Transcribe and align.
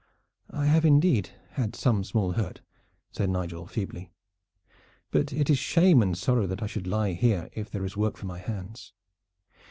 "I 0.49 0.65
have 0.65 0.83
indeed 0.83 1.29
had 1.51 1.75
some 1.75 2.03
small 2.03 2.31
hurt," 2.31 2.61
said 3.11 3.29
Nigel 3.29 3.67
feebly; 3.67 4.09
"but 5.11 5.31
it 5.31 5.47
is 5.47 5.59
shame 5.59 6.01
and 6.01 6.17
sorrow 6.17 6.47
that 6.47 6.63
I 6.63 6.65
should 6.65 6.87
lie 6.87 7.13
here 7.13 7.51
if 7.53 7.69
there 7.69 7.85
is 7.85 7.95
work 7.95 8.17
for 8.17 8.25
my 8.25 8.39
hands. 8.39 8.93